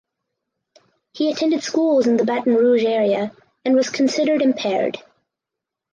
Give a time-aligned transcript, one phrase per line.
[1.13, 4.97] He attended schools in the Baton Rouge area and was considered impaired.